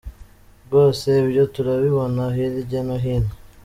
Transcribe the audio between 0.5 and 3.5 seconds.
Rwose ibyo turabibona hirya no hino.